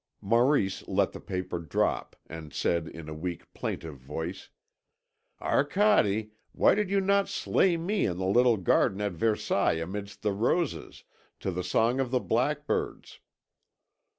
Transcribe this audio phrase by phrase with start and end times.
[0.19, 4.49] Maurice let the paper drop, and said in a weak, plaintive voice:
[5.39, 10.33] "Arcade, why did you not slay me in the little garden at Versailles amidst the
[10.33, 11.03] roses,
[11.39, 13.19] to the song of the blackbirds?"